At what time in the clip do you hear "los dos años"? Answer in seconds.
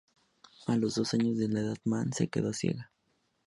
0.77-1.37